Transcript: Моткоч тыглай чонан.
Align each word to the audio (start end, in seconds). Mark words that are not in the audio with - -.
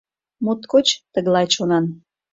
Моткоч 0.45 0.87
тыглай 1.13 1.45
чонан. 1.53 1.85